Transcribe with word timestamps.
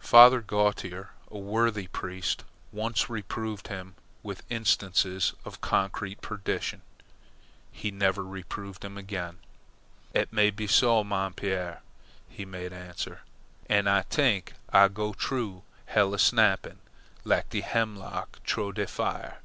Father 0.00 0.40
Gautier, 0.40 1.10
a 1.30 1.38
worthy 1.38 1.86
priest, 1.86 2.42
one 2.72 2.94
reproved 3.08 3.68
him 3.68 3.94
with 4.24 4.42
instances 4.50 5.34
of 5.44 5.60
concrete 5.60 6.20
perdition. 6.20 6.82
He 7.70 7.92
never 7.92 8.24
reproved 8.24 8.84
him 8.84 8.98
again. 8.98 9.38
"Eet 10.16 10.32
may 10.32 10.50
be 10.50 10.66
so, 10.66 11.04
mon 11.04 11.32
pere," 11.32 11.80
he 12.28 12.44
made 12.44 12.72
answer. 12.72 13.20
"An' 13.68 13.86
Ah 13.86 14.02
t'ink 14.10 14.54
Ah 14.72 14.88
go 14.88 15.12
troo 15.12 15.62
hell 15.86 16.12
a 16.12 16.18
snappin', 16.18 16.80
lak 17.22 17.48
de 17.50 17.60
hemlock 17.60 18.42
troo 18.42 18.72
de 18.72 18.84
fire. 18.84 19.38